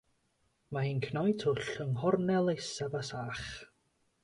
[0.77, 3.47] Mae hi'n cnoi twll yng nghornel isaf y sach.